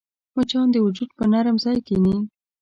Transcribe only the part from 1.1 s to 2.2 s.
پر نرم ځای کښېني